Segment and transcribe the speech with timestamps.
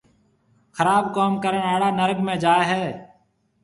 [0.75, 2.85] خراب ڪوم ڪرڻ آݪا نرگ ۾ جائي هيَ۔